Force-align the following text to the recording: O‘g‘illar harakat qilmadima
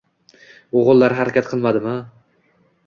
O‘g‘illar 0.81 1.15
harakat 1.21 1.53
qilmadima 1.53 1.95